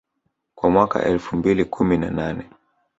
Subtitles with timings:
[0.55, 2.49] kwa mwaka elfu mbili kumi na nane